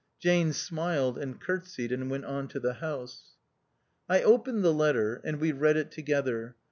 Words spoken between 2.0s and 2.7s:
went on to